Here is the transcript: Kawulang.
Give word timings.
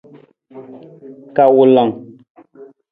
Kawulang. 1.35 1.91